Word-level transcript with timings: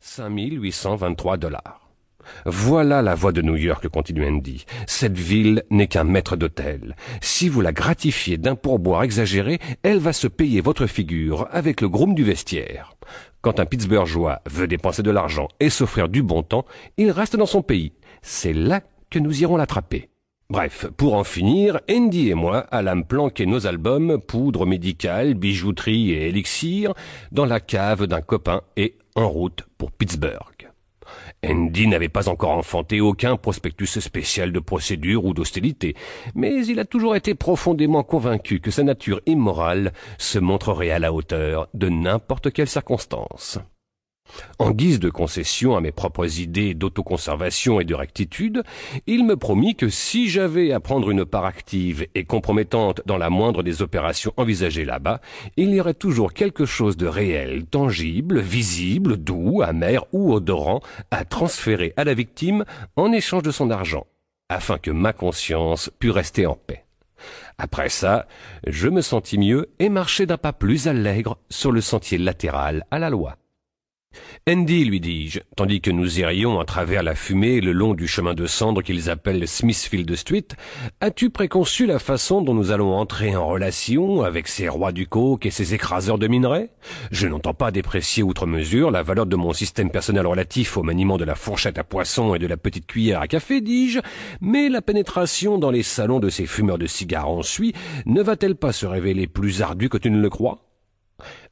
5823 0.00 1.36
dollars. 1.36 1.90
Voilà 2.46 3.02
la 3.02 3.14
voie 3.14 3.32
de 3.32 3.42
New 3.42 3.56
York, 3.56 3.88
continue 3.88 4.26
Andy. 4.26 4.64
Cette 4.86 5.16
ville 5.16 5.62
n'est 5.70 5.88
qu'un 5.88 6.04
maître 6.04 6.36
d'hôtel. 6.36 6.96
Si 7.20 7.48
vous 7.48 7.60
la 7.60 7.72
gratifiez 7.72 8.38
d'un 8.38 8.54
pourboire 8.54 9.02
exagéré, 9.02 9.58
elle 9.82 9.98
va 9.98 10.12
se 10.12 10.26
payer 10.26 10.60
votre 10.60 10.86
figure 10.86 11.48
avec 11.50 11.80
le 11.80 11.88
groom 11.88 12.14
du 12.14 12.24
vestiaire. 12.24 12.94
Quand 13.42 13.60
un 13.60 13.66
Pittsburghois 13.66 14.40
veut 14.48 14.66
dépenser 14.66 15.02
de 15.02 15.10
l'argent 15.10 15.48
et 15.60 15.70
s'offrir 15.70 16.08
du 16.08 16.22
bon 16.22 16.42
temps, 16.42 16.66
il 16.96 17.10
reste 17.10 17.36
dans 17.36 17.46
son 17.46 17.62
pays. 17.62 17.92
C'est 18.22 18.52
là 18.52 18.80
que 19.10 19.18
nous 19.18 19.42
irons 19.42 19.56
l'attraper. 19.56 20.08
Bref, 20.50 20.88
pour 20.96 21.14
en 21.14 21.22
finir, 21.22 21.78
Andy 21.88 22.30
et 22.30 22.34
moi 22.34 22.66
allâmes 22.72 23.04
planquer 23.04 23.46
nos 23.46 23.68
albums, 23.68 24.20
poudre 24.20 24.66
médicale, 24.66 25.34
bijouterie 25.34 26.10
et 26.10 26.26
élixir 26.26 26.92
dans 27.30 27.46
la 27.46 27.60
cave 27.60 28.08
d'un 28.08 28.20
copain 28.20 28.62
et 28.76 28.96
en 29.14 29.28
route 29.28 29.64
pour 29.78 29.92
Pittsburgh. 29.92 30.68
Andy 31.46 31.86
n'avait 31.86 32.08
pas 32.08 32.28
encore 32.28 32.50
enfanté 32.50 33.00
aucun 33.00 33.36
prospectus 33.36 34.00
spécial 34.00 34.50
de 34.50 34.58
procédure 34.58 35.24
ou 35.24 35.34
d'hostilité, 35.34 35.94
mais 36.34 36.66
il 36.66 36.80
a 36.80 36.84
toujours 36.84 37.14
été 37.14 37.36
profondément 37.36 38.02
convaincu 38.02 38.58
que 38.58 38.72
sa 38.72 38.82
nature 38.82 39.20
immorale 39.26 39.92
se 40.18 40.40
montrerait 40.40 40.90
à 40.90 40.98
la 40.98 41.12
hauteur 41.12 41.68
de 41.74 41.88
n'importe 41.88 42.52
quelle 42.52 42.68
circonstance. 42.68 43.60
En 44.58 44.70
guise 44.70 45.00
de 45.00 45.10
concession 45.10 45.76
à 45.76 45.80
mes 45.80 45.92
propres 45.92 46.40
idées 46.40 46.74
d'autoconservation 46.74 47.80
et 47.80 47.84
de 47.84 47.94
rectitude, 47.94 48.62
il 49.06 49.24
me 49.24 49.36
promit 49.36 49.76
que 49.76 49.88
si 49.88 50.28
j'avais 50.28 50.72
à 50.72 50.80
prendre 50.80 51.10
une 51.10 51.24
part 51.24 51.44
active 51.44 52.06
et 52.14 52.24
compromettante 52.24 53.02
dans 53.06 53.18
la 53.18 53.30
moindre 53.30 53.62
des 53.62 53.82
opérations 53.82 54.32
envisagées 54.36 54.84
là-bas, 54.84 55.20
il 55.56 55.74
y 55.74 55.80
aurait 55.80 55.94
toujours 55.94 56.32
quelque 56.32 56.66
chose 56.66 56.96
de 56.96 57.06
réel, 57.06 57.66
tangible, 57.66 58.40
visible, 58.40 59.16
doux, 59.16 59.62
amer 59.62 60.04
ou 60.12 60.32
odorant 60.32 60.80
à 61.10 61.24
transférer 61.24 61.92
à 61.96 62.04
la 62.04 62.14
victime 62.14 62.64
en 62.96 63.12
échange 63.12 63.42
de 63.42 63.50
son 63.50 63.70
argent, 63.70 64.06
afin 64.48 64.78
que 64.78 64.90
ma 64.90 65.12
conscience 65.12 65.90
pût 65.98 66.10
rester 66.10 66.46
en 66.46 66.54
paix. 66.54 66.84
Après 67.58 67.90
ça, 67.90 68.26
je 68.66 68.88
me 68.88 69.02
sentis 69.02 69.38
mieux 69.38 69.70
et 69.78 69.88
marchai 69.90 70.26
d'un 70.26 70.38
pas 70.38 70.52
plus 70.52 70.88
allègre 70.88 71.36
sur 71.50 71.72
le 71.72 71.80
sentier 71.80 72.18
latéral 72.18 72.86
à 72.90 72.98
la 72.98 73.10
loi. 73.10 73.36
Andy, 74.48 74.84
lui 74.84 74.98
dis-je, 74.98 75.38
tandis 75.54 75.80
que 75.80 75.92
nous 75.92 76.18
irions 76.18 76.58
à 76.58 76.64
travers 76.64 77.04
la 77.04 77.14
fumée 77.14 77.60
le 77.60 77.70
long 77.70 77.94
du 77.94 78.08
chemin 78.08 78.34
de 78.34 78.46
cendre 78.46 78.82
qu'ils 78.82 79.08
appellent 79.08 79.46
Smithfield 79.46 80.12
Street, 80.16 80.48
as-tu 81.00 81.30
préconçu 81.30 81.86
la 81.86 82.00
façon 82.00 82.42
dont 82.42 82.52
nous 82.52 82.72
allons 82.72 82.92
entrer 82.92 83.36
en 83.36 83.46
relation 83.46 84.22
avec 84.22 84.48
ces 84.48 84.68
rois 84.68 84.90
du 84.90 85.06
coke 85.06 85.46
et 85.46 85.52
ces 85.52 85.72
écraseurs 85.74 86.18
de 86.18 86.26
minerais? 86.26 86.70
Je 87.12 87.28
n'entends 87.28 87.54
pas 87.54 87.70
déprécier 87.70 88.24
outre 88.24 88.46
mesure 88.46 88.90
la 88.90 89.04
valeur 89.04 89.26
de 89.26 89.36
mon 89.36 89.52
système 89.52 89.90
personnel 89.90 90.26
relatif 90.26 90.76
au 90.76 90.82
maniement 90.82 91.16
de 91.16 91.24
la 91.24 91.36
fourchette 91.36 91.78
à 91.78 91.84
poisson 91.84 92.34
et 92.34 92.40
de 92.40 92.48
la 92.48 92.56
petite 92.56 92.88
cuillère 92.88 93.20
à 93.20 93.28
café, 93.28 93.60
dis-je, 93.60 94.00
mais 94.40 94.68
la 94.68 94.82
pénétration 94.82 95.58
dans 95.58 95.70
les 95.70 95.84
salons 95.84 96.18
de 96.18 96.28
ces 96.28 96.46
fumeurs 96.46 96.78
de 96.78 96.88
cigares 96.88 97.28
en 97.28 97.42
suie 97.42 97.72
ne 98.04 98.20
va-t-elle 98.20 98.56
pas 98.56 98.72
se 98.72 98.86
révéler 98.86 99.28
plus 99.28 99.62
ardue 99.62 99.88
que 99.88 99.98
tu 99.98 100.10
ne 100.10 100.20
le 100.20 100.28
crois? 100.28 100.69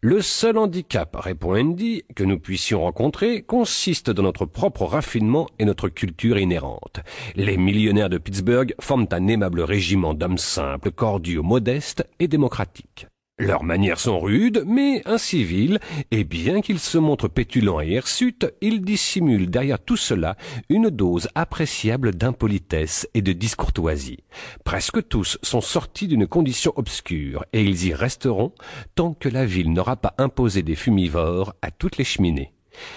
Le 0.00 0.22
seul 0.22 0.58
handicap, 0.58 1.16
répond 1.16 1.58
Andy, 1.58 2.04
que 2.14 2.22
nous 2.22 2.38
puissions 2.38 2.82
rencontrer 2.82 3.42
consiste 3.42 4.10
dans 4.10 4.22
notre 4.22 4.46
propre 4.46 4.84
raffinement 4.84 5.48
et 5.58 5.64
notre 5.64 5.88
culture 5.88 6.38
inhérente. 6.38 7.00
Les 7.34 7.56
millionnaires 7.56 8.08
de 8.08 8.18
Pittsburgh 8.18 8.74
forment 8.78 9.08
un 9.10 9.26
aimable 9.26 9.60
régiment 9.60 10.14
d'hommes 10.14 10.38
simples, 10.38 10.92
cordiaux, 10.92 11.42
modestes 11.42 12.08
et 12.20 12.28
démocratiques. 12.28 13.08
Leurs 13.40 13.62
manières 13.62 14.00
sont 14.00 14.18
rudes, 14.18 14.64
mais 14.66 15.00
incivils, 15.06 15.78
et 16.10 16.24
bien 16.24 16.60
qu'ils 16.60 16.80
se 16.80 16.98
montrent 16.98 17.28
pétulants 17.28 17.80
et 17.80 17.86
hirsutes, 17.86 18.52
ils 18.60 18.80
dissimulent 18.80 19.48
derrière 19.48 19.78
tout 19.78 19.96
cela 19.96 20.36
une 20.68 20.90
dose 20.90 21.28
appréciable 21.36 22.16
d'impolitesse 22.16 23.08
et 23.14 23.22
de 23.22 23.32
discourtoisie. 23.32 24.24
Presque 24.64 25.06
tous 25.06 25.38
sont 25.42 25.60
sortis 25.60 26.08
d'une 26.08 26.26
condition 26.26 26.72
obscure, 26.74 27.44
et 27.52 27.62
ils 27.62 27.86
y 27.86 27.94
resteront 27.94 28.52
tant 28.96 29.14
que 29.14 29.28
la 29.28 29.46
ville 29.46 29.72
n'aura 29.72 29.94
pas 29.94 30.14
imposé 30.18 30.64
des 30.64 30.74
fumivores 30.74 31.54
à 31.62 31.70
toutes 31.70 31.96
les 31.96 32.04
cheminées. 32.04 32.52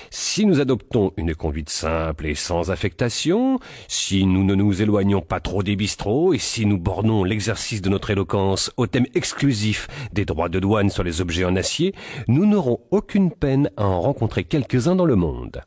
Si 0.09 0.45
nous 0.45 0.59
adoptons 0.59 1.13
une 1.17 1.35
conduite 1.35 1.69
simple 1.69 2.25
et 2.27 2.35
sans 2.35 2.71
affectation, 2.71 3.59
si 3.87 4.25
nous 4.25 4.43
ne 4.43 4.55
nous 4.55 4.81
éloignons 4.81 5.21
pas 5.21 5.39
trop 5.39 5.63
des 5.63 5.75
bistrots 5.75 6.33
et 6.33 6.37
si 6.39 6.65
nous 6.65 6.77
bornons 6.77 7.23
l'exercice 7.23 7.81
de 7.81 7.89
notre 7.89 8.11
éloquence 8.11 8.71
au 8.77 8.87
thème 8.87 9.07
exclusif 9.15 9.87
des 10.13 10.25
droits 10.25 10.49
de 10.49 10.59
douane 10.59 10.89
sur 10.89 11.03
les 11.03 11.21
objets 11.21 11.45
en 11.45 11.55
acier, 11.55 11.93
nous 12.27 12.45
n'aurons 12.45 12.79
aucune 12.91 13.31
peine 13.31 13.69
à 13.77 13.85
en 13.85 14.01
rencontrer 14.01 14.43
quelques-uns 14.43 14.95
dans 14.95 15.05
le 15.05 15.15
monde. 15.15 15.61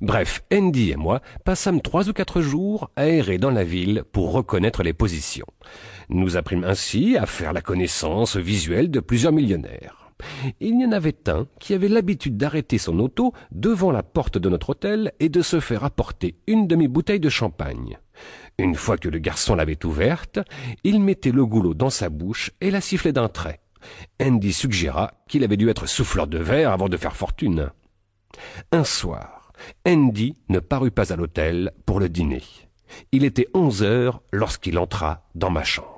Bref, 0.00 0.42
Andy 0.52 0.92
et 0.92 0.96
moi 0.96 1.20
passâmes 1.44 1.80
trois 1.80 2.08
ou 2.08 2.12
quatre 2.12 2.40
jours 2.40 2.90
à 2.94 3.08
errer 3.08 3.38
dans 3.38 3.50
la 3.50 3.64
ville 3.64 4.04
pour 4.12 4.32
reconnaître 4.32 4.84
les 4.84 4.92
positions. 4.92 5.46
Nous 6.08 6.36
apprîmes 6.36 6.64
ainsi 6.64 7.16
à 7.16 7.26
faire 7.26 7.52
la 7.52 7.62
connaissance 7.62 8.36
visuelle 8.36 8.90
de 8.90 9.00
plusieurs 9.00 9.32
millionnaires 9.32 9.97
il 10.60 10.80
y 10.80 10.84
en 10.84 10.92
avait 10.92 11.28
un 11.28 11.46
qui 11.58 11.74
avait 11.74 11.88
l'habitude 11.88 12.36
d'arrêter 12.36 12.78
son 12.78 12.98
auto 12.98 13.32
devant 13.50 13.90
la 13.90 14.02
porte 14.02 14.38
de 14.38 14.48
notre 14.48 14.70
hôtel 14.70 15.12
et 15.20 15.28
de 15.28 15.42
se 15.42 15.60
faire 15.60 15.84
apporter 15.84 16.36
une 16.46 16.66
demi-bouteille 16.66 17.20
de 17.20 17.28
champagne. 17.28 17.98
Une 18.58 18.74
fois 18.74 18.98
que 18.98 19.08
le 19.08 19.18
garçon 19.18 19.54
l'avait 19.54 19.84
ouverte, 19.84 20.40
il 20.84 21.00
mettait 21.00 21.30
le 21.30 21.46
goulot 21.46 21.74
dans 21.74 21.90
sa 21.90 22.08
bouche 22.08 22.50
et 22.60 22.70
la 22.70 22.80
sifflait 22.80 23.12
d'un 23.12 23.28
trait. 23.28 23.60
Andy 24.20 24.52
suggéra 24.52 25.12
qu'il 25.28 25.44
avait 25.44 25.56
dû 25.56 25.68
être 25.68 25.86
souffleur 25.86 26.26
de 26.26 26.38
verre 26.38 26.72
avant 26.72 26.88
de 26.88 26.96
faire 26.96 27.16
fortune. 27.16 27.70
Un 28.72 28.84
soir, 28.84 29.52
Andy 29.86 30.34
ne 30.48 30.58
parut 30.58 30.90
pas 30.90 31.12
à 31.12 31.16
l'hôtel 31.16 31.72
pour 31.86 32.00
le 32.00 32.08
dîner. 32.08 32.42
Il 33.12 33.24
était 33.24 33.48
onze 33.54 33.82
heures 33.82 34.22
lorsqu'il 34.32 34.78
entra 34.78 35.28
dans 35.34 35.50
ma 35.50 35.64
chambre. 35.64 35.97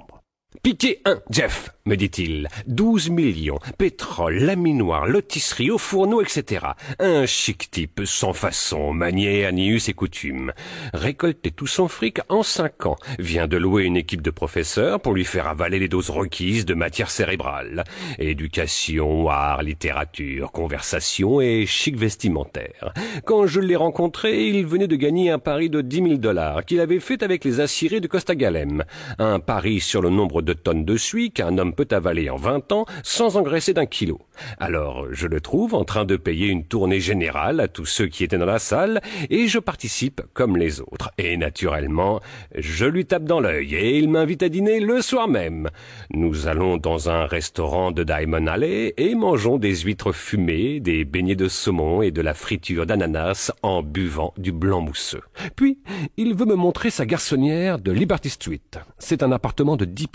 Piquez 0.64 1.00
un, 1.04 1.20
Jeff, 1.30 1.70
me 1.86 1.96
dit-il. 1.96 2.48
Douze 2.66 3.08
millions, 3.08 3.60
pétrole, 3.78 4.34
laminoir, 4.40 5.06
lotisserie, 5.06 5.70
au 5.70 5.78
fourneau, 5.78 6.20
etc. 6.22 6.66
Un 6.98 7.24
chic 7.24 7.70
type, 7.70 8.00
sans 8.04 8.32
façon, 8.32 8.92
ni 9.12 9.68
us 9.68 9.88
et 9.88 9.92
coutumes. 9.92 10.52
Récolté 10.92 11.52
tout 11.52 11.68
son 11.68 11.86
fric 11.86 12.18
en 12.28 12.42
cinq 12.42 12.84
ans. 12.86 12.96
Vient 13.20 13.46
de 13.46 13.56
louer 13.56 13.84
une 13.84 13.96
équipe 13.96 14.22
de 14.22 14.30
professeurs 14.30 15.00
pour 15.00 15.14
lui 15.14 15.24
faire 15.24 15.46
avaler 15.46 15.78
les 15.78 15.88
doses 15.88 16.10
requises 16.10 16.66
de 16.66 16.74
matière 16.74 17.10
cérébrale. 17.10 17.84
Éducation, 18.18 19.28
art, 19.28 19.62
littérature, 19.62 20.50
conversation 20.50 21.40
et 21.40 21.64
chic 21.64 21.96
vestimentaire. 21.96 22.92
Quand 23.24 23.46
je 23.46 23.60
l'ai 23.60 23.76
rencontré, 23.76 24.48
il 24.48 24.66
venait 24.66 24.88
de 24.88 24.96
gagner 24.96 25.30
un 25.30 25.38
pari 25.38 25.70
de 25.70 25.80
dix 25.80 26.02
mille 26.02 26.18
dollars 26.18 26.64
qu'il 26.64 26.80
avait 26.80 27.00
fait 27.00 27.22
avec 27.22 27.44
les 27.44 27.60
aciérés 27.60 28.00
de 28.00 28.08
Costa 28.08 28.34
Galem. 28.34 28.84
Un 29.20 29.38
pari 29.38 29.78
sur 29.78 30.02
le 30.02 30.10
nombre 30.10 30.39
de 30.42 30.52
tonnes 30.52 30.84
de 30.84 30.96
suie 30.96 31.30
qu'un 31.30 31.58
homme 31.58 31.74
peut 31.74 31.88
avaler 31.90 32.30
en 32.30 32.36
vingt 32.36 32.70
ans 32.72 32.86
sans 33.02 33.36
engraisser 33.36 33.74
d'un 33.74 33.86
kilo. 33.86 34.20
Alors 34.58 35.06
je 35.12 35.26
le 35.26 35.40
trouve 35.40 35.74
en 35.74 35.84
train 35.84 36.04
de 36.04 36.16
payer 36.16 36.48
une 36.48 36.64
tournée 36.64 37.00
générale 37.00 37.60
à 37.60 37.68
tous 37.68 37.86
ceux 37.86 38.06
qui 38.06 38.24
étaient 38.24 38.38
dans 38.38 38.46
la 38.46 38.58
salle, 38.58 39.00
et 39.28 39.48
je 39.48 39.58
participe 39.58 40.22
comme 40.32 40.56
les 40.56 40.80
autres. 40.80 41.10
Et 41.18 41.36
naturellement, 41.36 42.20
je 42.56 42.86
lui 42.86 43.06
tape 43.06 43.24
dans 43.24 43.40
l'œil, 43.40 43.74
et 43.74 43.98
il 43.98 44.08
m'invite 44.08 44.42
à 44.42 44.48
dîner 44.48 44.80
le 44.80 45.02
soir 45.02 45.28
même. 45.28 45.68
Nous 46.10 46.48
allons 46.48 46.76
dans 46.76 47.10
un 47.10 47.26
restaurant 47.26 47.90
de 47.90 48.02
Diamond 48.02 48.46
Alley 48.46 48.94
et 48.96 49.14
mangeons 49.14 49.58
des 49.58 49.76
huîtres 49.76 50.12
fumées, 50.12 50.80
des 50.80 51.04
beignets 51.04 51.36
de 51.36 51.48
saumon 51.48 52.02
et 52.02 52.10
de 52.10 52.22
la 52.22 52.34
friture 52.34 52.86
d'ananas 52.86 53.52
en 53.62 53.82
buvant 53.82 54.32
du 54.38 54.52
blanc 54.52 54.80
mousseux. 54.80 55.22
Puis, 55.56 55.78
il 56.16 56.34
veut 56.34 56.46
me 56.46 56.54
montrer 56.54 56.90
sa 56.90 57.06
garçonnière 57.06 57.78
de 57.78 57.92
Liberty 57.92 58.30
Street. 58.30 58.60
C'est 58.98 59.22
un 59.22 59.32
appartement 59.32 59.76
de 59.76 59.84
dix 59.84 60.08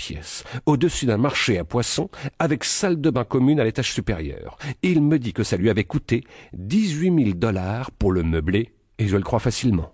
au-dessus 0.66 1.06
d'un 1.06 1.18
marché 1.18 1.58
à 1.58 1.64
poissons, 1.64 2.10
avec 2.40 2.64
salle 2.64 3.02
de 3.02 3.10
bain 3.10 3.24
commune 3.24 3.60
à 3.60 3.64
l'étage 3.64 3.94
supérieur. 3.94 4.58
Il 4.84 5.02
me 5.02 5.20
dit 5.20 5.34
que 5.34 5.44
ça 5.44 5.58
lui 5.58 5.70
avait 5.70 5.84
coûté 5.84 6.24
dix-huit 6.54 7.12
mille 7.12 7.38
dollars 7.38 7.92
pour 7.92 8.12
le 8.12 8.24
meubler, 8.24 8.72
et 8.98 9.08
je 9.08 9.18
le 9.18 9.24
crois 9.24 9.40
facilement. 9.40 9.92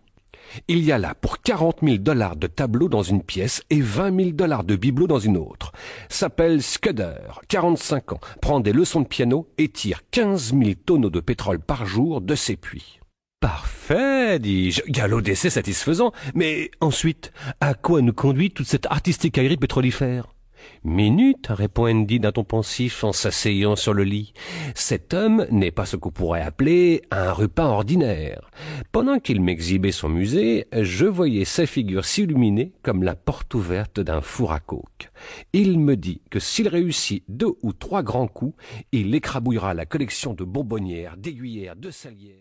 Il 0.68 0.83
y 0.83 0.91
a 0.91 0.97
là 0.97 1.15
pour 1.15 1.41
quarante 1.41 1.81
mille 1.81 2.03
dollars 2.03 2.35
de 2.35 2.47
tableaux 2.47 2.89
dans 2.89 3.03
une 3.03 3.23
pièce 3.23 3.63
et 3.69 3.79
vingt 3.79 4.12
mille 4.12 4.35
dollars 4.35 4.63
de 4.63 4.75
bibelots 4.75 5.07
dans 5.07 5.19
une 5.19 5.38
autre. 5.38 5.71
S'appelle 6.09 6.62
Scudder, 6.62 7.39
quarante-cinq 7.47 8.13
ans, 8.13 8.19
prend 8.41 8.59
des 8.59 8.74
leçons 8.74 9.01
de 9.01 9.07
piano 9.07 9.47
et 9.57 9.69
tire 9.69 10.01
quinze 10.12 10.51
mille 10.51 10.75
tonneaux 10.75 11.09
de 11.09 11.21
pétrole 11.21 11.59
par 11.59 11.85
jour 11.85 12.21
de 12.21 12.35
ses 12.35 12.57
puits. 12.57 13.00
Parfait, 13.41 14.38
dis-je, 14.38 14.83
galop 14.88 15.21
d'essai 15.21 15.49
satisfaisant. 15.49 16.11
Mais 16.35 16.69
ensuite, 16.79 17.33
à 17.59 17.73
quoi 17.73 18.03
nous 18.03 18.13
conduit 18.13 18.51
toute 18.51 18.67
cette 18.67 18.85
artistique 18.85 19.39
aérie 19.39 19.57
pétrolifère 19.57 20.27
Minute, 20.83 21.47
répond 21.49 21.88
Andy 21.88 22.19
d'un 22.19 22.31
ton 22.31 22.43
pensif 22.43 23.03
en 23.03 23.13
s'asseyant 23.13 23.75
sur 23.75 23.95
le 23.95 24.03
lit. 24.03 24.33
Cet 24.75 25.15
homme 25.15 25.47
n'est 25.49 25.71
pas 25.71 25.88
ce 25.88 25.95
qu'on 25.95 26.11
pourrait 26.11 26.43
appeler 26.43 27.01
un 27.09 27.33
rupin 27.33 27.65
ordinaire. 27.65 28.51
Pendant 28.91 29.17
qu'il 29.17 29.41
m'exhibait 29.41 29.91
son 29.91 30.09
musée, 30.09 30.67
je 30.71 31.07
voyais 31.07 31.45
sa 31.45 31.65
figure 31.65 32.05
s'illuminer 32.05 32.73
comme 32.83 33.01
la 33.01 33.15
porte 33.15 33.55
ouverte 33.55 33.99
d'un 33.99 34.21
four 34.21 34.51
à 34.53 34.59
coke. 34.59 35.11
Il 35.51 35.79
me 35.79 35.95
dit 35.95 36.21
que 36.29 36.39
s'il 36.39 36.67
réussit 36.67 37.23
deux 37.27 37.53
ou 37.63 37.73
trois 37.73 38.03
grands 38.03 38.27
coups, 38.27 38.55
il 38.91 39.15
écrabouillera 39.15 39.73
la 39.73 39.88
collection 39.88 40.35
de 40.35 40.43
bonbonnières, 40.43 41.17
d'aiguillères, 41.17 41.75
de 41.75 41.89
salières. 41.89 42.38